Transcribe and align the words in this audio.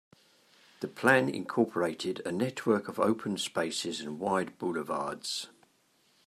The 0.79 0.87
plan 0.87 1.29
incorporated 1.29 2.23
a 2.25 2.31
network 2.31 2.87
of 2.87 2.97
open 2.99 3.37
spaces 3.37 3.99
and 4.01 4.17
wide 4.17 4.57
boulevards. 4.57 5.49